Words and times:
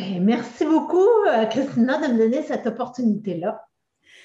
Ben, 0.00 0.24
merci 0.24 0.64
beaucoup, 0.64 1.08
euh, 1.28 1.44
Christina, 1.44 1.98
de 1.98 2.14
me 2.14 2.18
donner 2.18 2.42
cette 2.42 2.66
opportunité-là. 2.66 3.62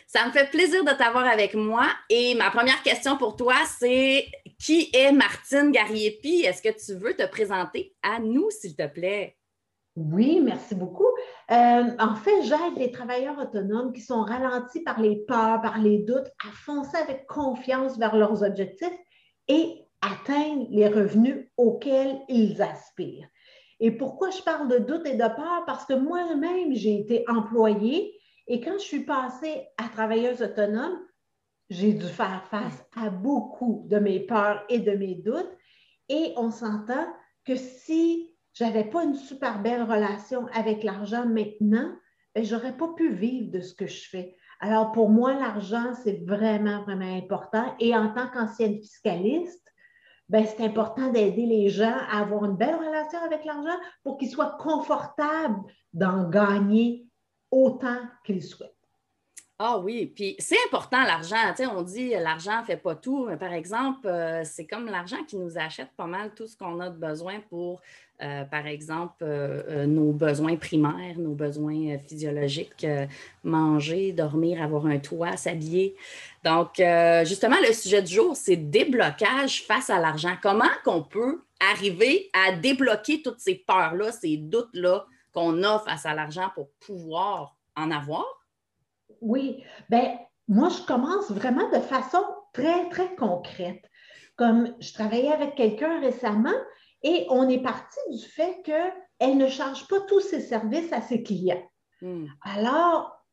Ça 0.07 0.25
me 0.25 0.31
fait 0.31 0.49
plaisir 0.49 0.85
de 0.85 0.91
t'avoir 0.91 1.25
avec 1.25 1.53
moi. 1.53 1.88
Et 2.09 2.34
ma 2.35 2.49
première 2.49 2.81
question 2.81 3.17
pour 3.17 3.35
toi, 3.35 3.55
c'est 3.77 4.25
qui 4.57 4.89
est 4.93 5.11
Martine 5.11 5.71
Gariepi? 5.71 6.43
Est-ce 6.45 6.61
que 6.61 6.70
tu 6.70 6.98
veux 6.98 7.13
te 7.13 7.27
présenter 7.27 7.93
à 8.01 8.20
nous, 8.20 8.49
s'il 8.51 8.73
te 8.77 8.88
plaît? 8.88 9.35
Oui, 9.98 10.39
merci 10.41 10.75
beaucoup. 10.75 11.09
Euh, 11.51 11.91
en 11.99 12.15
fait, 12.15 12.43
j'aide 12.43 12.77
les 12.77 12.91
travailleurs 12.91 13.37
autonomes 13.37 13.91
qui 13.91 14.01
sont 14.01 14.21
ralentis 14.21 14.81
par 14.81 15.01
les 15.01 15.17
peurs, 15.27 15.62
par 15.62 15.79
les 15.79 15.98
doutes, 15.98 16.31
à 16.48 16.51
foncer 16.53 16.95
avec 16.98 17.27
confiance 17.27 17.98
vers 17.98 18.15
leurs 18.15 18.43
objectifs 18.43 18.98
et 19.49 19.81
atteindre 20.01 20.67
les 20.70 20.87
revenus 20.87 21.49
auxquels 21.57 22.21
ils 22.29 22.62
aspirent. 22.62 23.27
Et 23.79 23.91
pourquoi 23.91 24.29
je 24.29 24.41
parle 24.41 24.68
de 24.68 24.77
doute 24.77 25.05
et 25.05 25.15
de 25.15 25.35
peur? 25.35 25.63
Parce 25.65 25.85
que 25.85 25.93
moi-même, 25.93 26.73
j'ai 26.73 26.99
été 26.99 27.26
employée 27.27 28.13
et 28.48 28.62
quand 28.62 28.73
je 28.73 28.84
suis 28.84 29.05
passée 29.05 29.67
à 29.77 29.90
travailleuse 29.90 30.41
autonome, 30.41 30.99
j'ai 31.70 31.93
dû 31.93 32.05
faire 32.05 32.43
face 32.51 32.85
à 32.95 33.09
beaucoup 33.09 33.85
de 33.90 33.98
mes 33.98 34.20
peurs 34.20 34.63
et 34.70 34.79
de 34.79 34.91
mes 34.91 35.15
doutes. 35.15 35.51
Et 36.09 36.34
on 36.37 36.51
s'entend 36.51 37.07
que 37.43 37.55
si 37.55 38.35
je 38.54 38.63
n'avais 38.63 38.84
pas 38.84 39.04
une 39.04 39.15
super 39.15 39.62
belle 39.62 39.84
relation 39.84 40.45
avec 40.54 40.84
l'argent 40.84 41.26
maintenant, 41.26 41.91
ben, 42.35 42.43
je 42.43 42.55
n'aurais 42.55 42.77
pas 42.77 42.89
pu 42.89 43.12
vivre 43.12 43.51
de 43.51 43.62
ce 43.62 43.73
que 43.73 43.87
je 43.87 44.07
fais. 44.10 44.35
Alors, 44.60 44.91
pour 44.91 45.10
moi, 45.10 45.34
l'argent, 45.34 45.93
c'est 46.04 46.23
vraiment, 46.26 46.84
vraiment 46.84 47.17
important. 47.17 47.76
Et 47.79 47.95
en 47.95 48.13
tant 48.13 48.29
qu'ancienne 48.29 48.77
fiscaliste, 48.77 49.73
ben, 50.29 50.45
c'est 50.45 50.63
important 50.63 51.12
d'aider 51.12 51.45
les 51.45 51.70
gens 51.70 51.98
à 52.09 52.21
avoir 52.21 52.45
une 52.45 52.55
belle 52.57 52.76
relation 52.76 53.20
avec 53.20 53.45
l'argent 53.45 53.77
pour 54.04 54.18
qu'ils 54.18 54.29
soient 54.29 54.57
confortables 54.59 55.62
d'en 55.93 56.29
gagner 56.29 57.07
autant 57.51 57.99
qu'ils 58.26 58.43
souhaitent. 58.43 58.74
Ah 59.57 59.77
oui, 59.77 60.11
puis 60.13 60.35
c'est 60.37 60.57
important 60.67 61.01
l'argent. 61.03 61.37
Tu 61.55 61.65
on 61.65 61.81
dit 61.81 62.09
l'argent 62.09 62.59
ne 62.59 62.65
fait 62.65 62.75
pas 62.75 62.93
tout, 62.93 63.25
mais 63.25 63.37
par 63.37 63.53
exemple, 63.53 64.06
euh, 64.06 64.44
c'est 64.44 64.66
comme 64.66 64.88
l'argent 64.88 65.23
qui 65.25 65.38
nous 65.38 65.57
achète 65.57 65.88
pas 65.95 66.07
mal 66.07 66.34
tout 66.35 66.45
ce 66.45 66.57
qu'on 66.57 66.81
a 66.81 66.89
de 66.89 66.97
besoin 66.97 67.39
pour, 67.50 67.79
euh, 68.22 68.44
par 68.44 68.67
exemple, 68.67 69.23
euh, 69.23 69.85
nos 69.85 70.11
besoins 70.11 70.57
primaires, 70.57 71.17
nos 71.17 71.35
besoins 71.35 71.97
physiologiques, 72.00 72.85
manger, 73.45 74.11
dormir, 74.11 74.61
avoir 74.61 74.88
un 74.88 75.00
toit, 75.00 75.38
s'habiller. 75.38 75.95
Donc, 76.44 76.81
justement, 77.23 77.57
le 77.66 77.72
sujet 77.72 78.01
du 78.01 78.13
jour, 78.13 78.35
c'est 78.35 78.57
déblocage 78.57 79.63
face 79.63 79.89
à 79.89 80.01
l'argent. 80.01 80.35
Comment 80.44 80.66
qu'on 80.83 81.01
peut 81.01 81.44
arriver 81.61 82.29
à 82.33 82.51
débloquer 82.51 83.22
toutes 83.22 83.39
ces 83.39 83.56
peurs-là, 83.56 84.11
ces 84.11 84.35
doutes-là 84.35 85.06
qu'on 85.31 85.63
a 85.63 85.79
face 85.79 86.05
à 86.05 86.13
l'argent 86.13 86.51
pour 86.55 86.71
pouvoir 86.85 87.55
en 87.77 87.89
avoir? 87.89 88.25
Oui, 89.21 89.63
ben 89.89 90.17
moi, 90.47 90.69
je 90.69 90.81
commence 90.85 91.31
vraiment 91.31 91.69
de 91.71 91.79
façon 91.79 92.23
très, 92.53 92.89
très 92.89 93.15
concrète. 93.15 93.83
Comme 94.35 94.75
je 94.79 94.93
travaillais 94.93 95.31
avec 95.31 95.55
quelqu'un 95.55 95.99
récemment 95.99 96.53
et 97.03 97.25
on 97.29 97.47
est 97.49 97.61
parti 97.61 97.99
du 98.11 98.25
fait 98.25 98.61
qu'elle 98.63 99.37
ne 99.37 99.47
charge 99.47 99.87
pas 99.87 100.01
tous 100.01 100.21
ses 100.21 100.41
services 100.41 100.91
à 100.91 101.01
ses 101.01 101.23
clients. 101.23 101.63
Hmm. 102.01 102.25
Alors, 102.41 103.23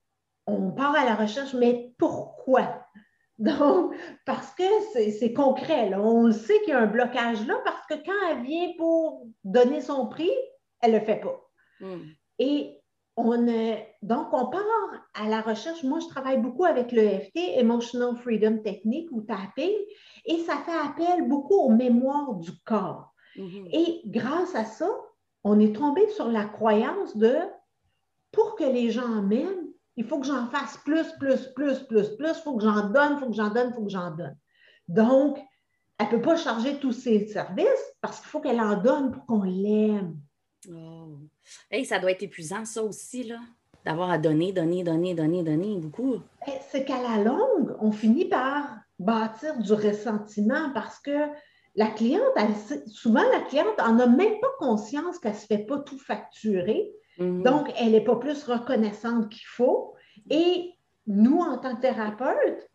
on 0.47 0.72
part 0.72 0.94
à 0.94 1.04
la 1.04 1.15
recherche, 1.15 1.54
mais 1.54 1.93
pourquoi? 1.99 2.87
Donc, 3.38 3.94
parce 4.25 4.53
que 4.54 4.62
c'est 4.93 5.32
concret. 5.32 5.93
On 5.94 6.26
le 6.26 6.32
sait 6.32 6.60
qu'il 6.60 6.70
y 6.70 6.72
a 6.72 6.81
un 6.81 6.87
blocage 6.87 7.44
là 7.47 7.54
parce 7.64 7.84
que 7.87 7.94
quand 7.94 8.31
elle 8.31 8.43
vient 8.43 8.72
pour 8.78 9.26
donner 9.43 9.81
son 9.81 10.06
prix, 10.06 10.31
elle 10.81 10.93
ne 10.93 10.99
le 10.99 11.04
fait 11.04 11.20
pas. 11.20 11.41
Hmm. 11.81 12.04
Et 12.38 12.72
on 13.17 13.47
donc, 14.03 14.28
on 14.33 14.47
part 14.47 14.62
à 15.15 15.28
la 15.28 15.43
recherche. 15.43 15.83
Moi, 15.83 16.00
je 16.00 16.09
travaille 16.09 16.41
beaucoup 16.41 16.65
avec 16.65 16.93
l'EFT, 16.93 17.37
Emotional 17.56 18.17
Freedom 18.17 18.59
Technique 18.59 19.09
ou 19.12 19.21
tapping, 19.21 19.75
et 20.25 20.39
ça 20.39 20.56
fait 20.65 20.73
appel 20.73 21.28
beaucoup 21.28 21.55
aux 21.55 21.71
mémoires 21.71 22.34
du 22.37 22.53
corps. 22.65 23.12
Mm-hmm. 23.37 23.69
Et 23.73 24.03
grâce 24.06 24.55
à 24.55 24.65
ça, 24.65 24.89
on 25.45 25.61
est 25.61 25.77
tombé 25.77 26.09
sur 26.11 26.28
la 26.28 26.45
croyance 26.45 27.17
de 27.17 27.37
pour 28.33 28.56
que 28.56 28.65
les 28.65 28.91
gens 28.91 29.23
m'aiment, 29.23 29.69
il 29.97 30.05
faut 30.05 30.19
que 30.19 30.27
j'en 30.27 30.47
fasse 30.47 30.79
plus, 30.79 31.12
plus, 31.19 31.53
plus, 31.55 31.81
plus, 31.81 32.17
plus, 32.17 32.29
il 32.29 32.43
faut 32.43 32.56
que 32.56 32.65
j'en 32.65 32.89
donne, 32.89 33.15
il 33.15 33.19
faut 33.19 33.29
que 33.29 33.37
j'en 33.37 33.50
donne, 33.50 33.69
il 33.69 33.75
faut 33.75 33.84
que 33.84 33.91
j'en 33.91 34.11
donne. 34.11 34.37
Donc, 34.89 35.39
elle 35.99 36.06
ne 36.06 36.12
peut 36.12 36.23
pas 36.23 36.37
charger 36.37 36.79
tous 36.79 36.93
ses 36.93 37.27
services 37.27 37.94
parce 38.00 38.21
qu'il 38.21 38.29
faut 38.29 38.41
qu'elle 38.41 38.61
en 38.61 38.81
donne 38.81 39.12
pour 39.12 39.27
qu'on 39.27 39.43
l'aime. 39.43 40.17
Oh. 40.71 41.19
Hey, 41.71 41.84
ça 41.84 41.99
doit 41.99 42.12
être 42.12 42.23
épuisant, 42.23 42.65
ça 42.65 42.83
aussi, 42.83 43.25
là, 43.25 43.39
d'avoir 43.84 44.11
à 44.11 44.19
donner, 44.19 44.53
donner, 44.53 44.84
donner, 44.84 45.15
donner, 45.15 45.43
donner 45.43 45.77
beaucoup. 45.78 46.17
C'est 46.71 46.84
qu'à 46.84 47.03
la 47.03 47.23
longue, 47.23 47.77
on 47.81 47.91
finit 47.93 48.27
par 48.27 48.77
bâtir 48.99 49.59
du 49.59 49.73
ressentiment 49.73 50.71
parce 50.73 51.00
que 51.00 51.28
la 51.75 51.87
cliente, 51.87 52.23
souvent, 52.87 53.23
la 53.33 53.41
cliente 53.41 53.78
n'en 53.78 53.99
a 53.99 54.06
même 54.06 54.39
pas 54.41 54.53
conscience 54.59 55.19
qu'elle 55.19 55.33
ne 55.33 55.39
se 55.39 55.47
fait 55.47 55.67
pas 55.67 55.78
tout 55.78 55.99
facturer. 55.99 56.93
Mhm. 57.19 57.43
Donc, 57.43 57.73
elle 57.79 57.93
n'est 57.93 58.05
pas 58.05 58.17
plus 58.17 58.44
reconnaissante 58.44 59.31
qu'il 59.31 59.47
faut. 59.47 59.94
Et 60.31 60.73
nous, 61.06 61.39
en 61.39 61.59
tant 61.59 61.77
que 61.77 61.81
thérapeute, 61.81 62.71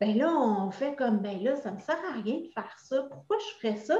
ben 0.00 0.16
là, 0.16 0.32
on 0.32 0.70
fait 0.70 0.94
comme, 0.94 1.18
ben 1.18 1.42
là, 1.42 1.56
ça 1.56 1.70
ne 1.70 1.76
me 1.76 1.80
sert 1.80 1.98
à 2.08 2.20
rien 2.20 2.38
de 2.38 2.48
faire 2.54 2.76
ça. 2.78 3.02
Pourquoi 3.10 3.36
je 3.38 3.58
ferais 3.58 3.76
ça? 3.76 3.98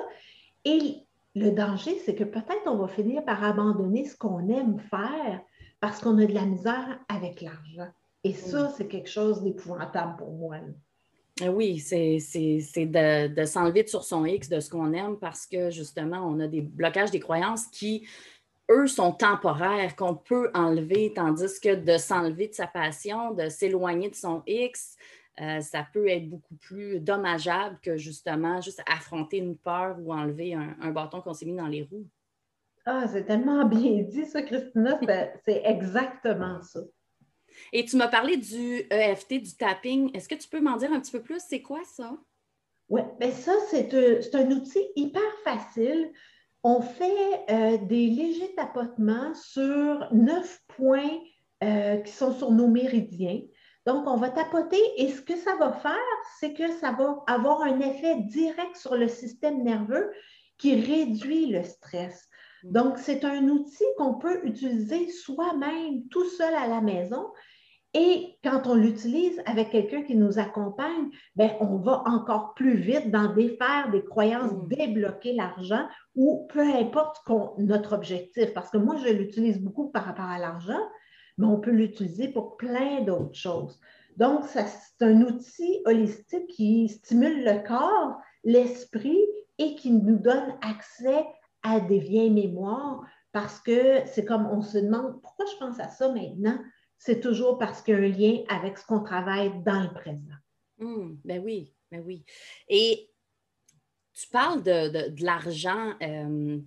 Et 0.65 1.08
le 1.39 1.51
danger, 1.51 1.99
c'est 2.05 2.15
que 2.15 2.25
peut-être 2.25 2.67
on 2.67 2.77
va 2.77 2.89
finir 2.89 3.25
par 3.25 3.43
abandonner 3.43 4.05
ce 4.05 4.17
qu'on 4.17 4.49
aime 4.49 4.79
faire 4.91 5.41
parce 5.81 6.01
qu'on 6.01 6.19
a 6.19 6.27
de 6.27 6.35
la 6.35 6.45
misère 6.45 6.99
avec 7.09 7.41
l'argent. 7.41 7.91
Et 8.25 8.35
ça, 8.35 8.73
c'est 8.77 8.89
quelque 8.89 9.09
chose 9.09 9.43
d'épouvantable 9.43 10.17
pour 10.17 10.33
moi. 10.33 10.57
Eh 11.41 11.49
oui, 11.49 11.79
c'est 11.79 12.19
de, 12.19 13.29
de 13.29 13.45
s'enlever 13.45 13.87
sur 13.87 14.03
son 14.03 14.25
X 14.25 14.49
de 14.49 14.59
ce 14.59 14.69
qu'on 14.71 14.93
aime 14.93 15.17
parce 15.21 15.47
que 15.47 15.71
justement, 15.71 16.19
on 16.27 16.41
a 16.41 16.49
des 16.49 16.63
blocages, 16.63 17.13
des 17.13 17.21
croyances 17.21 17.67
qui, 17.69 18.09
eux, 18.71 18.87
sont 18.87 19.13
temporaires, 19.13 19.97
qu'on 19.97 20.15
peut 20.15 20.51
enlever, 20.55 21.13
tandis 21.15 21.61
que 21.61 21.75
de 21.75 21.99
s'enlever 21.99 22.49
de 22.49 22.55
sa 22.55 22.67
passion, 22.67 23.33
de 23.33 23.49
s'éloigner 23.49 24.11
de 24.11 24.15
son 24.15 24.43
X, 24.47 24.97
euh, 25.41 25.61
ça 25.61 25.87
peut 25.93 26.09
être 26.09 26.29
beaucoup 26.29 26.57
plus 26.57 26.99
dommageable 26.99 27.79
que 27.81 27.97
justement 27.97 28.61
juste 28.61 28.83
affronter 28.91 29.39
une 29.39 29.57
peur 29.57 29.97
ou 30.01 30.13
enlever 30.13 30.55
un, 30.55 30.91
bâton 30.91 31.21
qu'on 31.21 31.33
s'est 31.33 31.47
mis 31.47 31.55
dans 31.55 31.69
les 31.69 31.83
roues. 31.83 32.07
Ah, 32.85 33.07
c'est 33.07 33.25
tellement 33.25 33.65
bien 33.65 34.03
dit, 34.03 34.25
ça, 34.25 34.43
Christina. 34.43 34.99
c'est 35.45 35.63
exactement 35.65 36.61
ça. 36.63 36.81
Et 37.73 37.85
tu 37.85 37.97
m'as 37.97 38.09
parlé 38.09 38.37
du 38.37 38.87
EFT, 38.91 39.43
du 39.43 39.57
tapping. 39.57 40.11
Est-ce 40.15 40.29
que 40.29 40.35
tu 40.35 40.49
peux 40.49 40.61
m'en 40.61 40.77
dire 40.77 40.93
un 40.93 41.01
petit 41.01 41.13
peu 41.13 41.23
plus? 41.23 41.41
C'est 41.47 41.63
quoi 41.63 41.81
ça? 41.85 42.17
Oui, 42.89 43.03
bien 43.21 43.31
ça, 43.31 43.53
c'est 43.71 44.35
un, 44.35 44.51
outil 44.51 44.87
hyper 44.97 45.31
facile. 45.45 46.11
On 46.65 46.81
fait 46.81 47.45
euh, 47.51 47.79
des 47.79 48.09
légers 48.09 48.55
tapotements 48.55 49.35
sur 49.35 50.13
neuf 50.13 50.61
points 50.69 51.21
euh, 51.63 51.97
qui 51.99 52.13
sont 52.13 52.33
sur 52.33 52.51
nos 52.51 52.69
méridiens. 52.69 53.41
Donc, 53.87 54.07
on 54.07 54.17
va 54.17 54.29
tapoter 54.29 54.81
et 54.97 55.09
ce 55.11 55.23
que 55.23 55.37
ça 55.37 55.57
va 55.57 55.73
faire, 55.73 55.95
c'est 56.41 56.53
que 56.53 56.71
ça 56.73 56.93
va 56.93 57.23
avoir 57.27 57.63
un 57.63 57.81
effet 57.81 58.17
direct 58.23 58.77
sur 58.77 58.97
le 58.97 59.09
système 59.09 59.63
nerveux 59.63 60.11
qui 60.59 60.75
réduit 60.75 61.47
le 61.47 61.63
stress. 61.63 62.29
Mm. 62.65 62.73
Donc, 62.73 62.99
c'est 62.99 63.25
un 63.25 63.49
outil 63.49 63.85
qu'on 63.97 64.15
peut 64.15 64.45
utiliser 64.45 65.09
soi-même 65.11 66.07
tout 66.11 66.29
seul 66.29 66.55
à 66.55 66.67
la 66.67 66.81
maison. 66.81 67.29
Et 67.95 68.39
quand 68.45 68.67
on 68.67 68.75
l'utilise 68.75 69.41
avec 69.47 69.71
quelqu'un 69.71 70.03
qui 70.03 70.15
nous 70.15 70.39
accompagne, 70.39 71.11
ben, 71.37 71.53
on 71.61 71.77
va 71.77 72.03
encore 72.07 72.53
plus 72.55 72.75
vite 72.75 73.11
dans 73.11 73.33
défaire 73.33 73.91
des 73.91 74.05
croyances, 74.05 74.53
mm. 74.53 74.69
débloquer 74.69 75.33
l'argent 75.33 75.87
ou 76.15 76.47
peu 76.51 76.61
importe 76.61 77.17
notre 77.59 77.95
objectif. 77.95 78.53
Parce 78.53 78.71
que 78.71 78.79
moi, 78.79 78.97
je 78.97 79.09
l'utilise 79.13 79.61
beaucoup 79.61 79.89
par 79.91 80.05
rapport 80.05 80.27
à 80.27 80.39
l'argent, 80.39 80.81
mais 81.39 81.47
on 81.47 81.61
peut 81.61 81.71
l'utiliser 81.71 82.29
pour 82.29 82.57
plein 82.59 83.03
d'autres 83.03 83.35
choses. 83.35 83.81
Donc, 84.17 84.45
c'est 84.45 84.67
un 85.01 85.23
outil 85.23 85.81
holistique 85.87 86.49
qui 86.49 86.89
stimule 86.89 87.45
le 87.45 87.67
corps, 87.67 88.19
l'esprit 88.45 89.25
et 89.59 89.77
qui 89.77 89.93
nous 89.93 90.19
donne 90.19 90.57
accès 90.61 91.25
à 91.63 91.81
des 91.81 91.99
vieilles 91.99 92.31
mémoires 92.31 93.03
parce 93.33 93.61
que 93.61 94.05
c'est 94.07 94.25
comme 94.25 94.47
on 94.47 94.63
se 94.63 94.79
demande 94.79 95.21
pourquoi 95.23 95.45
je 95.47 95.57
pense 95.59 95.79
à 95.81 95.89
ça 95.89 96.13
maintenant? 96.13 96.59
C'est 96.99 97.21
toujours 97.21 97.59
parce 97.59 97.83
qu'il 97.83 97.95
y 97.95 97.97
a 97.97 98.01
un 98.01 98.09
lien 98.09 98.43
avec 98.49 98.79
ce 98.79 98.87
qu'on 98.87 99.03
travaille 99.03 99.53
dans 99.63 99.83
le 99.83 99.93
présent. 99.93 100.35
Mmh, 100.79 101.15
ben 101.25 101.43
oui, 101.45 101.73
ben 101.91 102.03
oui. 102.05 102.25
Et 102.69 103.11
tu 104.13 104.29
parles 104.29 104.63
de, 104.63 105.23
l'argent. 105.23 105.95
Euh, 106.03 106.59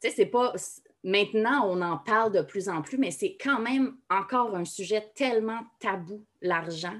tu 0.00 0.08
sais, 0.08 0.10
c'est 0.10 0.26
pas 0.26 0.52
maintenant, 1.02 1.66
on 1.66 1.80
en 1.80 1.96
parle 1.96 2.32
de 2.32 2.42
plus 2.42 2.68
en 2.68 2.82
plus, 2.82 2.98
mais 2.98 3.10
c'est 3.10 3.36
quand 3.40 3.58
même 3.58 3.96
encore 4.10 4.54
un 4.54 4.64
sujet 4.64 5.10
tellement 5.14 5.60
tabou, 5.78 6.26
l'argent. 6.42 6.98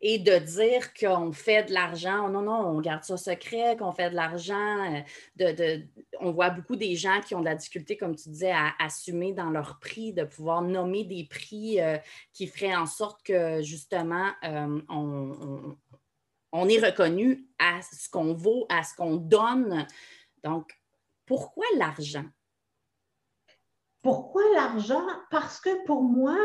Et 0.00 0.18
de 0.18 0.38
dire 0.38 0.94
qu'on 0.94 1.32
fait 1.32 1.64
de 1.64 1.72
l'argent, 1.72 2.28
non, 2.28 2.42
non, 2.42 2.66
on 2.66 2.80
garde 2.80 3.04
ça 3.04 3.16
secret, 3.16 3.76
qu'on 3.76 3.92
fait 3.92 4.10
de 4.10 4.14
l'argent. 4.14 5.04
Euh, 5.40 5.78
on 6.20 6.30
voit 6.30 6.50
beaucoup 6.50 6.76
des 6.76 6.94
gens 6.96 7.20
qui 7.20 7.34
ont 7.34 7.40
de 7.40 7.46
la 7.46 7.54
difficulté, 7.54 7.96
comme 7.96 8.14
tu 8.14 8.28
disais, 8.28 8.52
à 8.52 8.72
assumer 8.78 9.32
dans 9.32 9.50
leur 9.50 9.78
prix, 9.80 10.12
de 10.12 10.24
pouvoir 10.24 10.62
nommer 10.62 11.04
des 11.04 11.24
prix 11.24 11.80
euh, 11.80 11.98
qui 12.32 12.46
feraient 12.46 12.76
en 12.76 12.86
sorte 12.86 13.22
que, 13.24 13.62
justement, 13.62 14.30
euh, 14.44 14.80
on 16.52 16.68
est 16.68 16.84
reconnu 16.84 17.46
à 17.58 17.80
ce 17.82 18.08
qu'on 18.08 18.34
vaut, 18.34 18.66
à 18.68 18.82
ce 18.82 18.94
qu'on 18.94 19.16
donne. 19.16 19.86
Donc, 20.44 20.72
pourquoi 21.26 21.66
l'argent? 21.76 22.24
Pourquoi 24.02 24.42
l'argent? 24.54 25.06
Parce 25.30 25.60
que 25.60 25.84
pour 25.84 26.02
moi, 26.02 26.36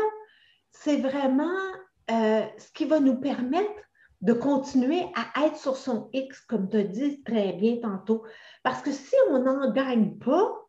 c'est 0.70 0.98
vraiment 0.98 1.58
euh, 2.10 2.42
ce 2.58 2.72
qui 2.72 2.84
va 2.84 3.00
nous 3.00 3.18
permettre 3.18 3.82
de 4.20 4.32
continuer 4.32 5.06
à 5.14 5.46
être 5.46 5.56
sur 5.56 5.76
son 5.76 6.08
X, 6.12 6.40
comme 6.42 6.68
tu 6.68 6.78
as 6.78 6.84
dit 6.84 7.22
très 7.22 7.52
bien 7.52 7.76
tantôt. 7.76 8.24
Parce 8.62 8.82
que 8.82 8.92
si 8.92 9.14
on 9.30 9.40
n'en 9.40 9.70
gagne 9.72 10.18
pas, 10.18 10.66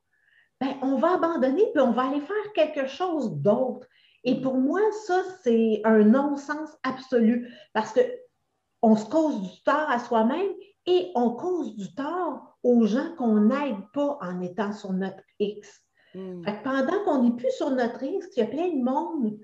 ben, 0.60 0.76
on 0.82 0.98
va 0.98 1.14
abandonner 1.14 1.66
puis 1.74 1.82
on 1.82 1.92
va 1.92 2.08
aller 2.08 2.22
faire 2.22 2.54
quelque 2.54 2.88
chose 2.88 3.32
d'autre. 3.38 3.88
Et 4.24 4.42
pour 4.42 4.56
moi, 4.56 4.82
ça, 5.06 5.24
c'est 5.44 5.82
un 5.84 6.04
non-sens 6.04 6.70
absolu 6.84 7.54
parce 7.74 7.94
qu'on 7.94 8.96
se 8.96 9.06
cause 9.06 9.42
du 9.42 9.64
tort 9.64 9.90
à 9.90 10.00
soi-même 10.00 10.50
et 10.86 11.12
on 11.16 11.32
cause 11.32 11.76
du 11.76 11.94
tort 11.94 12.58
aux 12.64 12.86
gens 12.86 13.16
qu'on 13.18 13.42
n'aide 13.42 13.90
pas 13.94 14.18
en 14.22 14.42
étant 14.42 14.74
sur 14.74 14.94
notre 14.94 15.24
X. 15.40 15.87
Hmm. 16.18 16.42
pendant 16.64 17.04
qu'on 17.04 17.24
n'est 17.24 17.36
plus 17.36 17.52
sur 17.52 17.70
notre 17.70 18.00
risque, 18.00 18.30
il 18.36 18.40
y 18.40 18.44
a 18.44 18.48
plein 18.48 18.70
de 18.70 18.84
monde 18.84 19.38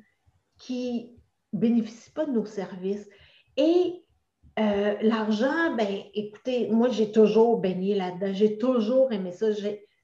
qui 0.57 1.15
ne 1.53 1.59
bénéficie 1.59 2.11
pas 2.11 2.25
de 2.25 2.31
nos 2.31 2.45
services. 2.45 3.07
Et 3.57 4.03
euh, 4.59 4.95
l'argent, 5.01 5.75
ben, 5.77 6.01
écoutez, 6.15 6.69
moi, 6.69 6.89
j'ai 6.89 7.11
toujours 7.11 7.59
baigné 7.59 7.93
là-dedans. 7.93 8.33
J'ai 8.33 8.57
toujours 8.57 9.11
aimé 9.11 9.31
ça. 9.31 9.49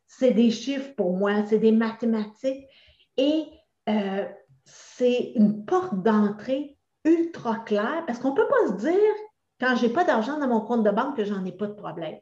C'est 0.08 0.32
des 0.32 0.52
chiffres 0.52 0.94
pour 0.96 1.18
moi, 1.18 1.44
c'est 1.48 1.58
des 1.58 1.72
mathématiques. 1.72 2.66
Et 3.18 3.46
euh, 3.90 4.26
c'est 4.66 5.32
une 5.36 5.66
porte 5.66 6.04
d'entrée 6.04 6.78
ultra 7.04 7.58
claire 7.60 8.04
parce 8.06 8.20
qu'on 8.20 8.32
ne 8.32 8.36
peut 8.36 8.48
pas 8.48 8.68
se 8.68 8.86
dire, 8.86 9.16
quand 9.60 9.76
je 9.76 9.88
n'ai 9.88 9.94
pas 9.94 10.04
d'argent 10.04 10.38
dans 10.38 10.48
mon 10.48 10.62
compte 10.62 10.84
de 10.84 10.92
banque, 10.92 11.18
que 11.18 11.26
j'en 11.26 11.44
ai 11.46 11.52
pas 11.52 11.68
de 11.68 11.74
problème. 11.74 12.20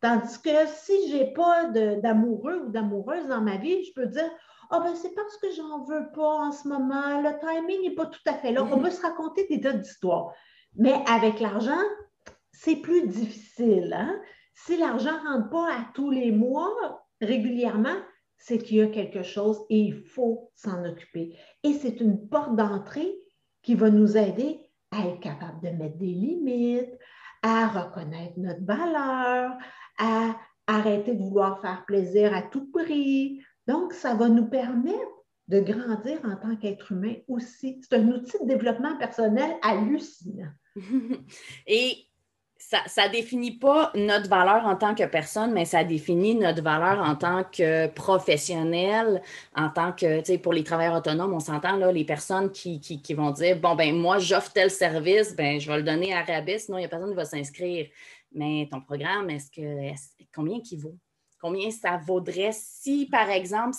Tandis 0.00 0.40
que 0.42 0.66
si 0.66 1.08
je 1.08 1.16
n'ai 1.16 1.32
pas 1.32 1.64
d'amoureux 1.64 2.66
ou 2.66 2.70
d'amoureuse 2.70 3.26
dans 3.28 3.40
ma 3.40 3.56
vie, 3.56 3.84
je 3.84 3.92
peux 3.94 4.06
dire 4.06 4.30
Ah, 4.70 4.80
ben 4.80 4.94
c'est 4.94 5.14
parce 5.14 5.36
que 5.38 5.50
j'en 5.52 5.84
veux 5.84 6.10
pas 6.14 6.46
en 6.46 6.52
ce 6.52 6.68
moment, 6.68 7.20
le 7.20 7.38
timing 7.38 7.82
n'est 7.82 7.94
pas 7.94 8.06
tout 8.06 8.20
à 8.26 8.34
fait 8.34 8.52
là. 8.52 8.62
On 8.64 8.78
peut 8.78 8.90
se 8.90 9.02
raconter 9.02 9.46
des 9.48 9.60
tas 9.60 9.72
d'histoires. 9.72 10.32
Mais 10.76 10.94
avec 11.08 11.40
l'argent, 11.40 11.82
c'est 12.52 12.76
plus 12.76 13.06
difficile. 13.06 13.94
Hein? 13.96 14.20
Si 14.54 14.76
l'argent 14.76 15.22
ne 15.22 15.28
rentre 15.28 15.50
pas 15.50 15.72
à 15.72 15.86
tous 15.94 16.10
les 16.10 16.30
mois 16.30 16.70
régulièrement, 17.20 17.96
c'est 18.38 18.58
qu'il 18.58 18.76
y 18.76 18.82
a 18.82 18.88
quelque 18.88 19.22
chose 19.22 19.64
et 19.70 19.78
il 19.78 19.94
faut 19.94 20.50
s'en 20.54 20.84
occuper. 20.84 21.36
Et 21.62 21.72
c'est 21.72 22.00
une 22.00 22.28
porte 22.28 22.54
d'entrée 22.54 23.14
qui 23.62 23.74
va 23.74 23.90
nous 23.90 24.16
aider 24.16 24.60
à 24.90 25.06
être 25.08 25.20
capable 25.20 25.60
de 25.62 25.70
mettre 25.70 25.96
des 25.96 26.06
limites, 26.06 26.98
à 27.42 27.66
reconnaître 27.68 28.34
notre 28.38 28.64
valeur, 28.64 29.56
à 29.98 30.36
arrêter 30.66 31.14
de 31.14 31.22
vouloir 31.22 31.60
faire 31.60 31.84
plaisir 31.86 32.34
à 32.34 32.42
tout 32.42 32.70
prix. 32.70 33.42
Donc, 33.66 33.92
ça 33.92 34.14
va 34.14 34.28
nous 34.28 34.46
permettre 34.46 35.24
de 35.48 35.60
grandir 35.60 36.18
en 36.24 36.36
tant 36.36 36.56
qu'être 36.56 36.92
humain 36.92 37.14
aussi. 37.28 37.80
C'est 37.82 37.96
un 37.96 38.08
outil 38.08 38.38
de 38.42 38.48
développement 38.48 38.96
personnel 38.96 39.56
hallucinant. 39.62 40.50
Et 41.66 42.06
ça 42.58 43.06
ne 43.06 43.12
définit 43.12 43.58
pas 43.58 43.92
notre 43.94 44.28
valeur 44.28 44.64
en 44.64 44.74
tant 44.74 44.94
que 44.94 45.04
personne, 45.04 45.52
mais 45.52 45.64
ça 45.64 45.84
définit 45.84 46.34
notre 46.34 46.62
valeur 46.62 46.98
en 47.00 47.14
tant 47.14 47.44
que 47.44 47.86
professionnel, 47.88 49.22
en 49.54 49.68
tant 49.68 49.92
que, 49.92 50.18
tu 50.20 50.24
sais, 50.24 50.38
pour 50.38 50.52
les 50.52 50.64
travailleurs 50.64 50.96
autonomes, 50.96 51.32
on 51.32 51.40
s'entend, 51.40 51.76
là, 51.76 51.92
les 51.92 52.04
personnes 52.04 52.50
qui, 52.50 52.80
qui, 52.80 53.14
vont 53.14 53.30
dire, 53.30 53.60
bon, 53.60 53.76
ben 53.76 53.94
moi, 53.94 54.18
j'offre 54.18 54.52
tel 54.52 54.70
service, 54.70 55.36
ben 55.36 55.60
je 55.60 55.70
vais 55.70 55.76
le 55.76 55.84
donner 55.84 56.12
à 56.12 56.22
rabais, 56.22 56.58
sinon 56.58 56.78
il 56.78 56.80
n'y 56.80 56.86
a 56.86 56.88
personne 56.88 57.10
qui 57.10 57.16
va 57.16 57.24
s'inscrire. 57.24 57.86
Mais 58.32 58.68
ton 58.70 58.80
programme, 58.80 59.30
est-ce 59.30 59.50
que 59.50 59.94
combien 60.34 60.60
qui 60.60 60.76
vaut? 60.76 60.96
Combien 61.40 61.70
ça 61.70 61.98
vaudrait 61.98 62.52
si, 62.52 63.06
par 63.06 63.28
exemple, 63.30 63.76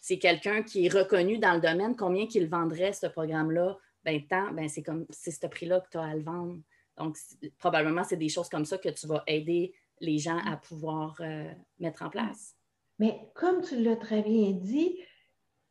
c'est 0.00 0.18
quelqu'un 0.18 0.62
qui 0.62 0.86
est 0.86 0.92
reconnu 0.92 1.38
dans 1.38 1.54
le 1.54 1.60
domaine, 1.60 1.96
combien 1.96 2.26
qu'il 2.26 2.48
vendrait 2.48 2.92
ce 2.92 3.06
programme-là? 3.06 3.76
Ben, 4.04 4.24
tant, 4.26 4.52
ben, 4.52 4.68
c'est 4.68 4.82
comme 4.82 5.04
c'est 5.10 5.32
ce 5.32 5.46
prix-là 5.46 5.80
que 5.80 5.90
tu 5.90 5.98
as 5.98 6.04
à 6.04 6.14
le 6.14 6.22
vendre. 6.22 6.58
Donc, 6.96 7.16
probablement, 7.58 8.04
c'est 8.04 8.16
des 8.16 8.28
choses 8.28 8.48
comme 8.48 8.64
ça 8.64 8.78
que 8.78 8.88
tu 8.88 9.06
vas 9.06 9.22
aider 9.26 9.74
les 10.00 10.18
gens 10.18 10.38
à 10.38 10.56
pouvoir 10.56 11.16
euh, 11.20 11.52
mettre 11.78 12.02
en 12.02 12.10
place. 12.10 12.54
Mais 12.98 13.18
comme 13.34 13.62
tu 13.62 13.80
l'as 13.82 13.96
très 13.96 14.22
bien 14.22 14.52
dit, 14.52 14.98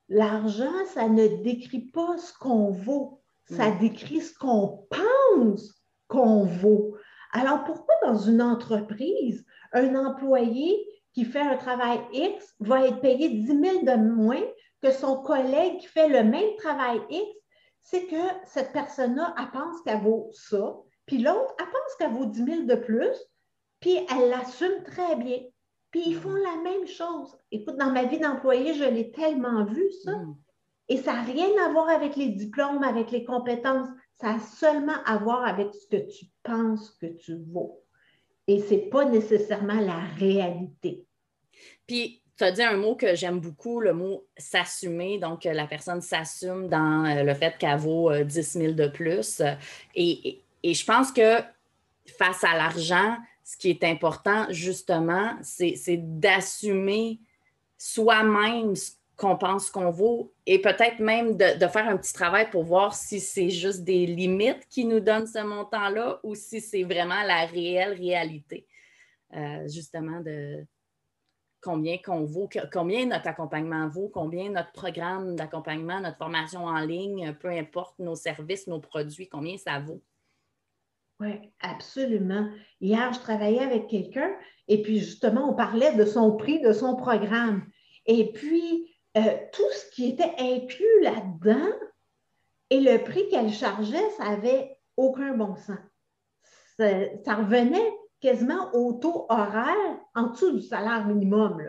l'argent, 0.10 0.86
ça 0.94 1.08
ne 1.08 1.28
décrit 1.42 1.92
pas 1.92 2.18
ce 2.18 2.34
qu'on 2.38 2.72
vaut, 2.72 3.22
ça 3.46 3.72
décrit 3.72 4.22
ce 4.22 4.38
qu'on 4.38 4.88
pense 4.90 5.82
qu'on 6.08 6.44
vaut. 6.44 6.97
Alors, 7.38 7.64
pourquoi 7.66 7.94
dans 8.04 8.18
une 8.18 8.42
entreprise, 8.42 9.46
un 9.72 9.96
employé 9.96 10.76
qui 11.14 11.24
fait 11.24 11.40
un 11.40 11.56
travail 11.58 12.00
X 12.12 12.56
va 12.60 12.88
être 12.88 13.00
payé 13.00 13.30
10 13.30 13.46
000 13.46 13.62
de 13.84 13.96
moins 13.96 14.42
que 14.82 14.92
son 14.92 15.22
collègue 15.22 15.78
qui 15.78 15.88
fait 15.88 16.10
le 16.10 16.24
même 16.24 16.56
travail 16.58 17.00
X? 17.12 17.24
C'est 17.84 18.08
que 18.08 18.16
cette 18.46 18.74
personne-là, 18.74 19.36
elle 19.38 19.52
pense 19.52 19.82
qu'elle 19.84 20.02
vaut 20.02 20.30
ça, 20.34 20.78
puis 21.06 21.20
l'autre, 21.20 21.56
elle 21.60 21.66
pense 21.68 21.96
qu'elle 22.00 22.14
vaut 22.14 22.26
10 22.26 22.44
000 22.44 22.64
de 22.64 22.76
plus, 22.76 23.16
puis 23.80 24.00
elle 24.12 24.30
l'assume 24.30 24.84
très 24.84 25.16
bien. 25.16 25.40
Puis 25.92 26.02
ils 26.08 26.16
font 26.16 26.34
la 26.34 26.56
même 26.64 26.88
chose. 26.88 27.38
Écoute, 27.52 27.78
dans 27.78 27.92
ma 27.92 28.06
vie 28.06 28.20
d'employé, 28.20 28.74
je 28.74 28.84
l'ai 28.84 29.12
tellement 29.12 29.64
vu, 29.64 29.92
ça. 30.04 30.18
Mm. 30.18 30.36
Et 30.90 30.98
ça 30.98 31.14
n'a 31.14 31.22
rien 31.22 31.50
à 31.66 31.72
voir 31.72 31.90
avec 31.90 32.16
les 32.16 32.30
diplômes, 32.30 32.84
avec 32.84 33.12
les 33.12 33.24
compétences. 33.24 33.90
Ça 34.20 34.36
a 34.36 34.40
seulement 34.40 35.04
à 35.06 35.18
voir 35.18 35.46
avec 35.46 35.68
ce 35.74 35.88
que 35.88 36.10
tu 36.10 36.26
penses 36.44 36.92
que 37.00 37.06
tu 37.06 37.38
vaux. 37.52 37.84
Et 38.48 38.62
ce 38.62 38.74
n'est 38.74 38.90
pas 38.90 39.06
nécessairement 39.06 39.80
la 39.80 40.00
réalité. 40.18 41.06
Puis, 41.86 42.24
tu 42.38 42.44
as 42.44 42.52
dit 42.52 42.64
un 42.64 42.78
mot 42.78 42.96
que 42.96 43.16
j'aime 43.16 43.40
beaucoup, 43.40 43.80
le 43.80 43.94
mot 43.94 44.26
s'assumer. 44.38 45.20
Donc, 45.20 45.44
la 45.44 45.66
personne 45.68 46.02
s'assume 46.02 46.68
dans 46.68 47.06
euh, 47.06 47.24
le 47.24 47.34
fait 47.34 47.58
qu'elle 47.58 47.78
vaut 47.78 48.12
10 48.14 48.38
euh, 48.38 48.60
000 48.60 48.74
de 48.74 48.88
plus. 48.88 49.42
Et, 49.96 50.42
et, 50.64 50.74
je 50.74 50.86
pense 50.86 51.12
que 51.12 51.40
face 52.18 52.44
à 52.44 52.56
l'argent, 52.56 53.18
ce 53.44 53.58
qui 53.58 53.70
est 53.70 53.84
important, 53.84 54.46
justement, 54.50 55.36
c'est 55.42 55.98
d'assumer 55.98 57.20
soi-même 57.78 58.76
ce 58.76 58.92
qu'on 59.18 59.36
pense 59.36 59.72
qu'on 59.72 59.90
vaut 59.90 60.32
et 60.46 60.62
peut-être 60.62 61.00
même 61.00 61.38
de, 61.38 61.68
faire 61.68 61.90
un 61.90 61.98
petit 61.98 62.14
travail 62.14 62.50
pour 62.52 62.64
voir 62.64 62.94
si 62.94 63.20
c'est 63.20 63.50
juste 63.50 63.84
des 63.84 64.06
limites 64.06 64.68
qui 64.70 64.86
nous 64.86 65.00
donnent 65.00 65.26
ce 65.26 65.44
montant-là 65.44 66.20
ou 66.24 66.36
si 66.36 66.62
c'est 66.62 66.84
vraiment 66.84 67.24
la 67.24 67.46
réelle 67.46 67.94
réalité, 67.94 68.68
euh, 69.36 69.68
justement, 69.68 70.22
de 70.22 70.64
combien 71.62 71.98
qu'on 71.98 72.26
vaut, 72.26 72.48
combien 72.72 73.08
notre 73.08 73.28
accompagnement 73.28 73.90
vaut, 73.90 74.08
combien 74.08 74.52
notre 74.52 74.72
programme 74.72 75.36
d'accompagnement, 75.36 76.00
notre 76.00 76.18
formation 76.18 76.66
en 76.66 76.80
ligne, 76.80 77.34
peu 77.34 77.50
importe 77.50 77.98
nos 77.98 78.16
services, 78.16 78.68
nos 78.68 78.80
produits, 78.80 79.28
combien 79.28 79.58
ça 79.58 79.80
vaut. 79.80 80.02
Oui, 81.20 81.52
absolument. 81.60 82.48
Hier, 82.80 83.12
je 83.12 83.20
travaillais 83.20 83.64
avec 83.64 83.88
quelqu'un 83.88 84.30
et 84.68 84.84
puis 84.84 85.00
justement, 85.00 85.50
on 85.50 85.56
parlait 85.56 85.96
de 85.96 86.06
son 86.06 86.36
prix, 86.38 86.62
de 86.62 86.72
son 86.72 86.96
programme. 86.96 87.66
Et 88.06 88.32
puis, 88.32 88.88
euh, 89.18 89.38
tout 89.52 89.70
ce 89.74 89.96
qui 89.96 90.10
était 90.10 90.34
inclus 90.38 91.02
là-dedans 91.02 91.74
et 92.70 92.80
le 92.80 93.04
prix 93.04 93.28
qu'elle 93.30 93.52
chargeait, 93.52 94.10
ça 94.18 94.26
n'avait 94.30 94.78
aucun 94.96 95.36
bon 95.36 95.56
sens. 95.56 95.78
Ça, 96.78 97.36
revenait 97.36 97.92
quasiment 98.20 98.72
au 98.74 98.94
taux 98.94 99.26
horaire 99.30 100.00
en 100.14 100.28
dessous 100.28 100.52
du 100.52 100.62
salaire 100.62 101.08
minimum. 101.08 101.64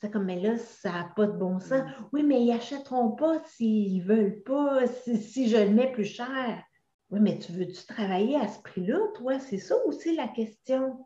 C'est 0.00 0.12
comme, 0.12 0.26
mais 0.26 0.40
là, 0.40 0.56
ça 0.56 0.92
n'a 0.92 1.12
pas 1.16 1.26
de 1.26 1.36
bon 1.36 1.58
sens. 1.58 1.82
Mm. 1.82 2.04
Oui, 2.12 2.22
mais 2.22 2.42
ils 2.42 2.48
n'achèteront 2.48 3.12
pas 3.12 3.42
s'ils 3.44 3.98
ne 3.98 4.04
veulent 4.04 4.42
pas, 4.44 4.86
si, 4.86 5.48
je 5.48 5.56
le 5.56 5.70
mets 5.70 5.90
plus 5.90 6.04
cher. 6.04 6.62
Oui, 7.10 7.18
mais 7.20 7.38
tu 7.38 7.52
veux-tu 7.52 7.84
travailler 7.86 8.36
à 8.36 8.46
ce 8.46 8.60
prix-là, 8.62 8.98
toi? 9.14 9.40
C'est 9.40 9.58
ça 9.58 9.74
aussi 9.86 10.14
la 10.14 10.28
question. 10.28 11.04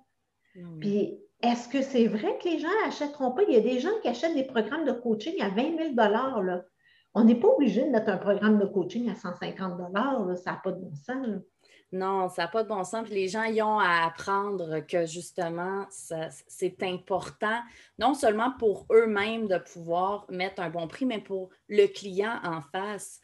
Puis, 0.81 1.19
est-ce 1.42 1.68
que 1.68 1.82
c'est 1.82 2.06
vrai 2.06 2.38
que 2.38 2.49
les 2.49 2.58
gens 2.61 2.68
n'achèteront 2.84 3.32
pas? 3.32 3.42
Il 3.42 3.54
y 3.54 3.56
a 3.56 3.61
des 3.61 3.80
gens 3.80 3.90
qui 4.00 4.08
achètent 4.08 4.34
des 4.34 4.44
programmes 4.44 4.84
de 4.84 4.92
coaching 4.92 5.34
à 5.40 5.49
20 5.49 5.94
000 5.94 5.94
là. 5.94 6.64
On 7.14 7.25
n'est 7.25 7.34
pas 7.34 7.49
obligé 7.49 7.84
de 7.84 7.90
mettre 7.90 8.08
un 8.08 8.16
programme 8.16 8.58
de 8.58 8.64
coaching 8.64 9.11
à 9.11 9.14
150 9.14 9.78
ça 10.38 10.52
n'a 10.52 10.61
pas 10.62 10.72
de 10.72 10.80
bon 10.80 10.94
sens. 10.94 11.26
Non, 11.90 12.30
ça 12.30 12.42
n'a 12.42 12.49
pas 12.49 12.62
de 12.62 12.68
bon 12.68 12.84
sens. 12.84 13.08
Les 13.11 13.28
gens 13.28 13.44
y 13.44 13.61
ont 13.61 13.78
à 13.78 14.06
apprendre 14.06 14.80
que 14.80 15.04
justement, 15.04 15.84
c'est 15.90 16.82
important, 16.82 17.61
non 17.99 18.14
seulement 18.14 18.52
pour 18.58 18.87
eux-mêmes 18.90 19.46
de 19.46 19.58
pouvoir 19.58 20.25
mettre 20.30 20.62
un 20.62 20.70
bon 20.70 20.88
prix, 20.88 21.04
mais 21.04 21.20
pour 21.20 21.50
le 21.68 21.87
client 21.87 22.38
en 22.44 22.62
face. 22.62 23.20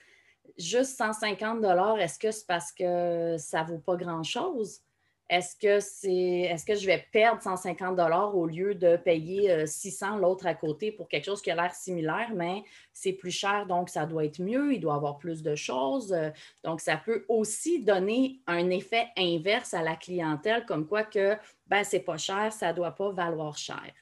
Juste 0.59 0.99
150 0.99 1.65
est-ce 1.99 2.19
que 2.19 2.31
c'est 2.31 2.47
parce 2.47 2.73
que 2.73 3.37
ça 3.39 3.65
ne 3.65 3.69
vaut 3.69 3.79
pas 3.79 3.97
grand-chose? 3.97 4.81
Est-ce 5.29 5.57
que 5.57 5.81
c'est 5.81 6.11
est-ce 6.11 6.65
que 6.65 6.75
je 6.75 6.87
vais 6.87 7.05
perdre 7.13 7.43
150 7.43 7.97
dollars 7.97 8.35
au 8.35 8.47
lieu 8.47 8.75
de 8.75 8.97
payer 8.97 9.67
600 9.67 10.17
euh, 10.17 10.21
l'autre 10.21 10.47
à 10.47 10.55
côté 10.55 10.91
pour 10.91 11.09
quelque 11.09 11.27
chose 11.27 11.43
qui 11.43 11.51
a 11.51 11.55
l'air 11.55 11.75
similaire, 11.75 12.31
mais 12.35 12.63
c'est 12.93 13.13
plus 13.13 13.31
cher, 13.31 13.67
donc 13.67 13.91
ça 13.91 14.07
doit 14.07 14.25
être 14.25 14.41
mieux, 14.41 14.73
il 14.75 14.81
doit 14.81 14.95
avoir 14.95 15.19
plus 15.19 15.43
de 15.43 15.55
choses. 15.55 16.13
Euh, 16.13 16.31
donc, 16.65 16.81
ça 16.81 16.97
peut 16.97 17.25
aussi 17.29 17.83
donner 17.83 18.41
un 18.47 18.71
effet 18.71 19.09
inverse 19.17 19.75
à 19.75 19.83
la 19.83 19.97
clientèle, 19.97 20.65
comme 20.65 20.87
quoi 20.87 21.05
que 21.05 21.37
ben, 21.67 21.85
c'est 21.85 22.01
pas 22.01 22.17
cher, 22.17 22.53
ça 22.53 22.73
doit 22.73 22.93
pas 22.93 23.11
valoir 23.11 23.57
cher. 23.57 23.93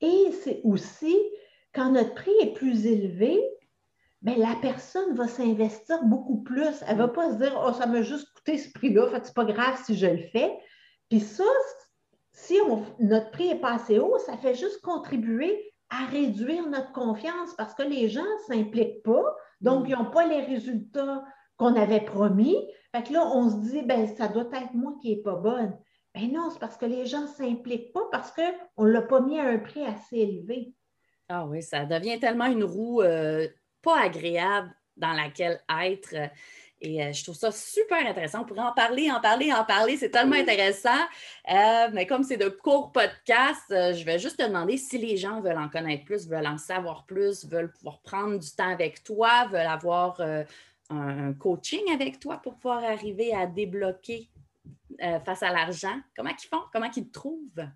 Et 0.00 0.30
c'est 0.44 0.60
aussi 0.62 1.16
quand 1.72 1.90
notre 1.90 2.14
prix 2.14 2.32
est 2.42 2.54
plus 2.54 2.86
élevé, 2.86 3.42
ben, 4.26 4.40
la 4.40 4.56
personne 4.60 5.14
va 5.14 5.28
s'investir 5.28 6.02
beaucoup 6.02 6.42
plus. 6.42 6.82
Elle 6.88 6.96
ne 6.96 7.02
va 7.02 7.08
pas 7.08 7.30
se 7.30 7.36
dire 7.36 7.62
Oh, 7.64 7.72
ça 7.72 7.86
m'a 7.86 8.02
juste 8.02 8.28
coûté 8.34 8.58
ce 8.58 8.72
prix-là, 8.72 9.06
fait 9.06 9.24
c'est 9.24 9.34
pas 9.34 9.44
grave 9.44 9.80
si 9.84 9.96
je 9.96 10.06
le 10.06 10.18
fais. 10.32 10.52
Puis 11.08 11.20
ça, 11.20 11.44
si 12.32 12.58
notre 12.98 13.30
prix 13.30 13.50
est 13.50 13.60
pas 13.60 13.74
assez 13.74 14.00
haut, 14.00 14.18
ça 14.18 14.36
fait 14.36 14.56
juste 14.56 14.80
contribuer 14.82 15.72
à 15.90 16.06
réduire 16.06 16.68
notre 16.68 16.90
confiance 16.92 17.54
parce 17.56 17.72
que 17.74 17.84
les 17.84 18.08
gens 18.08 18.24
ne 18.24 18.54
s'impliquent 18.54 19.04
pas, 19.04 19.22
donc 19.60 19.84
mm. 19.84 19.90
ils 19.90 19.96
n'ont 19.96 20.10
pas 20.10 20.26
les 20.26 20.40
résultats 20.40 21.24
qu'on 21.56 21.76
avait 21.76 22.04
promis. 22.04 22.56
Fait 22.92 23.04
que 23.04 23.12
là, 23.12 23.24
on 23.32 23.48
se 23.48 23.70
dit, 23.70 23.82
ben 23.82 24.08
ça 24.08 24.26
doit 24.26 24.48
être 24.52 24.74
moi 24.74 24.94
qui 25.00 25.14
n'est 25.14 25.22
pas 25.22 25.36
bonne. 25.36 25.78
Ben 26.16 26.32
non, 26.32 26.50
c'est 26.50 26.58
parce 26.58 26.76
que 26.76 26.86
les 26.86 27.06
gens 27.06 27.22
ne 27.22 27.28
s'impliquent 27.28 27.92
pas 27.92 28.08
parce 28.10 28.32
qu'on 28.32 28.86
ne 28.86 28.90
l'a 28.90 29.02
pas 29.02 29.20
mis 29.20 29.38
à 29.38 29.44
un 29.44 29.58
prix 29.58 29.84
assez 29.84 30.16
élevé. 30.16 30.74
Ah 31.28 31.46
oui, 31.46 31.62
ça 31.62 31.84
devient 31.84 32.18
tellement 32.18 32.46
une 32.46 32.64
roue 32.64 33.02
euh, 33.02 33.46
pas 33.86 34.00
agréable 34.00 34.74
dans 34.96 35.12
laquelle 35.12 35.60
être. 35.84 36.14
Et 36.80 37.02
euh, 37.02 37.12
je 37.12 37.22
trouve 37.22 37.36
ça 37.36 37.52
super 37.52 38.04
intéressant. 38.04 38.40
On 38.42 38.44
pourrait 38.44 38.60
en 38.60 38.72
parler, 38.72 39.10
en 39.10 39.20
parler, 39.20 39.52
en 39.52 39.64
parler. 39.64 39.96
C'est 39.96 40.10
tellement 40.10 40.34
intéressant. 40.34 40.90
Euh, 41.48 41.88
mais 41.92 42.04
comme 42.06 42.24
c'est 42.24 42.36
de 42.36 42.48
courts 42.48 42.90
podcasts, 42.90 43.70
euh, 43.70 43.92
je 43.94 44.04
vais 44.04 44.18
juste 44.18 44.38
te 44.38 44.42
demander 44.42 44.76
si 44.76 44.98
les 44.98 45.16
gens 45.16 45.40
veulent 45.40 45.58
en 45.58 45.68
connaître 45.68 46.04
plus, 46.04 46.28
veulent 46.28 46.48
en 46.48 46.58
savoir 46.58 47.06
plus, 47.06 47.46
veulent 47.46 47.70
pouvoir 47.70 48.00
prendre 48.00 48.38
du 48.38 48.50
temps 48.50 48.68
avec 48.68 49.04
toi, 49.04 49.46
veulent 49.46 49.66
avoir 49.66 50.20
un 50.90 51.32
coaching 51.34 51.92
avec 51.92 52.18
toi 52.18 52.38
pour 52.42 52.56
pouvoir 52.56 52.82
arriver 52.82 53.32
à 53.34 53.46
débloquer 53.46 54.28
face 55.24 55.42
à 55.42 55.52
l'argent. 55.52 55.98
Comment 56.16 56.30
ils 56.30 56.48
font? 56.48 56.62
Comment 56.72 56.90
ils 56.94 57.06
te 57.06 57.12
trouvent? 57.12 57.66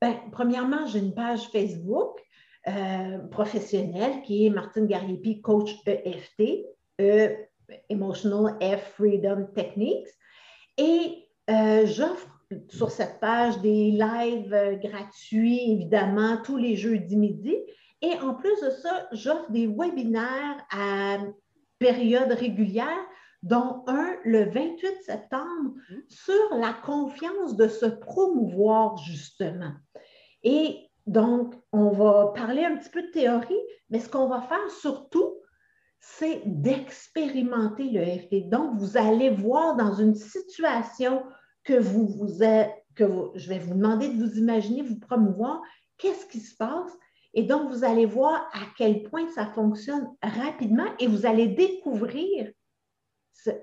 Bien, 0.00 0.22
premièrement, 0.32 0.86
j'ai 0.86 1.00
une 1.00 1.14
page 1.14 1.48
Facebook. 1.50 2.23
Euh, 2.66 3.18
professionnel 3.30 4.22
qui 4.22 4.46
est 4.46 4.50
Martine 4.50 4.86
Gariepi, 4.86 5.42
coach 5.42 5.74
EFT, 5.84 6.64
e, 6.98 7.36
Emotional 7.90 8.56
F 8.58 8.94
Freedom 8.94 9.48
Techniques. 9.54 10.08
Et 10.78 11.28
euh, 11.50 11.84
j'offre 11.84 12.26
sur 12.70 12.90
cette 12.90 13.20
page 13.20 13.60
des 13.60 13.90
lives 13.90 14.54
euh, 14.54 14.76
gratuits, 14.76 15.72
évidemment, 15.72 16.38
tous 16.42 16.56
les 16.56 16.74
jeudis 16.74 17.18
midi. 17.18 17.54
Et 18.00 18.14
en 18.22 18.32
plus 18.32 18.58
de 18.62 18.70
ça, 18.70 19.08
j'offre 19.12 19.50
des 19.50 19.66
webinaires 19.66 20.66
à 20.70 21.18
période 21.78 22.32
régulière, 22.32 23.06
dont 23.42 23.84
un 23.88 24.14
le 24.24 24.44
28 24.44 25.02
septembre 25.02 25.74
mmh. 25.90 25.94
sur 26.08 26.56
la 26.58 26.72
confiance 26.72 27.56
de 27.56 27.68
se 27.68 27.84
promouvoir, 27.84 28.96
justement. 28.96 29.72
Et 30.42 30.88
donc, 31.06 31.54
on 31.72 31.90
va 31.90 32.32
parler 32.34 32.64
un 32.64 32.76
petit 32.76 32.88
peu 32.88 33.02
de 33.02 33.10
théorie, 33.10 33.60
mais 33.90 34.00
ce 34.00 34.08
qu'on 34.08 34.28
va 34.28 34.40
faire 34.40 34.70
surtout, 34.70 35.34
c'est 36.00 36.42
d'expérimenter 36.46 37.90
le 37.90 38.04
FT. 38.04 38.48
Donc, 38.48 38.78
vous 38.78 38.96
allez 38.96 39.30
voir 39.30 39.76
dans 39.76 39.92
une 39.92 40.14
situation 40.14 41.22
que 41.62 41.74
vous, 41.74 42.06
vous 42.06 42.42
êtes, 42.42 42.72
que 42.94 43.04
je 43.34 43.48
vais 43.48 43.58
vous 43.58 43.74
demander 43.74 44.08
de 44.08 44.22
vous 44.22 44.38
imaginer, 44.38 44.82
vous 44.82 44.98
promouvoir, 44.98 45.62
qu'est-ce 45.98 46.26
qui 46.26 46.40
se 46.40 46.56
passe? 46.56 46.92
Et 47.34 47.42
donc, 47.42 47.70
vous 47.70 47.84
allez 47.84 48.06
voir 48.06 48.48
à 48.52 48.60
quel 48.76 49.02
point 49.02 49.28
ça 49.34 49.46
fonctionne 49.46 50.08
rapidement 50.22 50.86
et 50.98 51.06
vous 51.06 51.26
allez 51.26 51.48
découvrir 51.48 52.50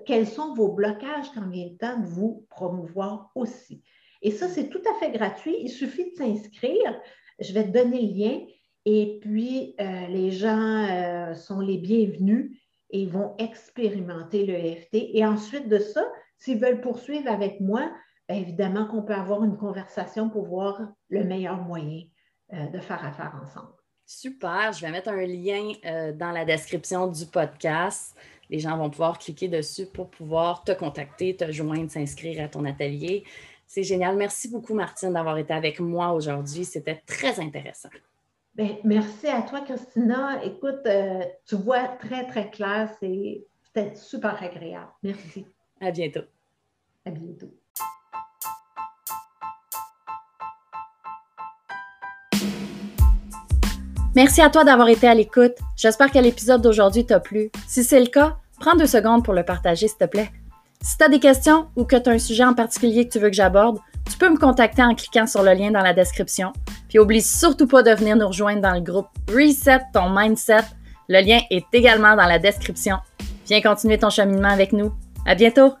quels 0.04 0.28
sont 0.28 0.54
vos 0.54 0.72
blocages 0.72 1.32
quand 1.34 1.48
vient 1.48 1.70
le 1.70 1.76
temps 1.76 1.98
de 1.98 2.06
vous 2.06 2.46
promouvoir 2.50 3.30
aussi. 3.34 3.82
Et 4.20 4.30
ça, 4.30 4.48
c'est 4.48 4.68
tout 4.68 4.82
à 4.88 4.94
fait 5.00 5.10
gratuit. 5.10 5.56
Il 5.58 5.70
suffit 5.70 6.12
de 6.12 6.16
s'inscrire 6.16 7.00
je 7.42 7.52
vais 7.52 7.64
te 7.64 7.70
donner 7.70 8.02
le 8.02 8.14
lien 8.14 8.40
et 8.84 9.18
puis 9.20 9.74
euh, 9.80 10.06
les 10.08 10.30
gens 10.30 10.86
euh, 10.88 11.34
sont 11.34 11.60
les 11.60 11.78
bienvenus 11.78 12.58
et 12.90 13.06
vont 13.06 13.34
expérimenter 13.38 14.44
le 14.44 14.54
EFT. 14.54 14.94
Et 15.14 15.24
ensuite 15.24 15.68
de 15.68 15.78
ça, 15.78 16.04
s'ils 16.38 16.58
veulent 16.58 16.80
poursuivre 16.80 17.30
avec 17.30 17.60
moi, 17.60 17.90
ben, 18.28 18.36
évidemment 18.36 18.86
qu'on 18.86 19.02
peut 19.02 19.14
avoir 19.14 19.44
une 19.44 19.56
conversation 19.56 20.28
pour 20.28 20.46
voir 20.46 20.80
le 21.08 21.24
meilleur 21.24 21.58
moyen 21.58 22.02
euh, 22.52 22.66
de 22.66 22.78
faire 22.80 23.04
affaire 23.04 23.38
ensemble. 23.42 23.72
Super, 24.04 24.72
je 24.72 24.84
vais 24.84 24.90
mettre 24.90 25.08
un 25.08 25.24
lien 25.24 25.72
dans 26.18 26.32
la 26.32 26.44
description 26.44 27.06
du 27.06 27.24
podcast. 27.24 28.14
Les 28.50 28.58
gens 28.58 28.76
vont 28.76 28.90
pouvoir 28.90 29.18
cliquer 29.18 29.48
dessus 29.48 29.86
pour 29.86 30.10
pouvoir 30.10 30.62
te 30.62 30.72
contacter, 30.72 31.34
te 31.34 31.50
joindre, 31.50 31.90
s'inscrire 31.90 32.44
à 32.44 32.48
ton 32.48 32.66
atelier. 32.66 33.24
C'est 33.74 33.84
génial. 33.84 34.16
Merci 34.16 34.50
beaucoup, 34.50 34.74
Martine, 34.74 35.14
d'avoir 35.14 35.38
été 35.38 35.54
avec 35.54 35.80
moi 35.80 36.12
aujourd'hui. 36.12 36.66
C'était 36.66 37.02
très 37.06 37.40
intéressant. 37.40 37.88
Bien, 38.54 38.76
merci 38.84 39.28
à 39.28 39.40
toi, 39.40 39.62
Christina. 39.62 40.44
Écoute, 40.44 40.82
euh, 40.84 41.22
tu 41.46 41.54
vois 41.56 41.88
très, 41.88 42.26
très 42.26 42.50
clair. 42.50 42.90
C'était 43.00 43.94
super 43.94 44.42
agréable. 44.42 44.90
Merci. 45.02 45.46
À 45.80 45.90
bientôt. 45.90 46.20
À 47.06 47.10
bientôt. 47.12 47.50
Merci 54.14 54.42
à 54.42 54.50
toi 54.50 54.64
d'avoir 54.64 54.90
été 54.90 55.08
à 55.08 55.14
l'écoute. 55.14 55.54
J'espère 55.78 56.10
que 56.10 56.18
l'épisode 56.18 56.60
d'aujourd'hui 56.60 57.06
t'a 57.06 57.20
plu. 57.20 57.50
Si 57.66 57.82
c'est 57.82 58.00
le 58.00 58.08
cas, 58.08 58.36
prends 58.60 58.76
deux 58.76 58.86
secondes 58.86 59.24
pour 59.24 59.32
le 59.32 59.46
partager, 59.46 59.88
s'il 59.88 59.96
te 59.96 60.04
plaît. 60.04 60.30
Si 60.82 60.98
tu 60.98 61.04
as 61.04 61.08
des 61.08 61.20
questions 61.20 61.68
ou 61.76 61.84
que 61.84 61.96
tu 61.96 62.10
as 62.10 62.12
un 62.12 62.18
sujet 62.18 62.44
en 62.44 62.54
particulier 62.54 63.06
que 63.06 63.12
tu 63.12 63.20
veux 63.20 63.28
que 63.28 63.36
j'aborde, 63.36 63.78
tu 64.10 64.18
peux 64.18 64.28
me 64.28 64.36
contacter 64.36 64.82
en 64.82 64.94
cliquant 64.94 65.28
sur 65.28 65.42
le 65.44 65.52
lien 65.54 65.70
dans 65.70 65.82
la 65.82 65.94
description. 65.94 66.52
Puis 66.88 66.98
oublie 66.98 67.22
surtout 67.22 67.68
pas 67.68 67.82
de 67.82 67.92
venir 67.92 68.16
nous 68.16 68.26
rejoindre 68.26 68.62
dans 68.62 68.74
le 68.74 68.80
groupe 68.80 69.06
Reset 69.28 69.80
ton 69.94 70.10
mindset. 70.10 70.64
Le 71.08 71.20
lien 71.20 71.40
est 71.50 71.66
également 71.72 72.16
dans 72.16 72.26
la 72.26 72.40
description. 72.40 72.96
Viens 73.46 73.60
continuer 73.60 73.98
ton 73.98 74.10
cheminement 74.10 74.50
avec 74.50 74.72
nous. 74.72 74.92
À 75.24 75.36
bientôt! 75.36 75.74